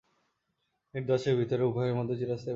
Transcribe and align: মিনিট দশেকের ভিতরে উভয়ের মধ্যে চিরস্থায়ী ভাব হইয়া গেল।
মিনিট 0.93 1.05
দশেকের 1.07 1.37
ভিতরে 1.37 1.63
উভয়ের 1.63 1.95
মধ্যে 1.95 2.15
চিরস্থায়ী 2.15 2.17
ভাব 2.17 2.19
হইয়া 2.19 2.39
গেল। 2.39 2.49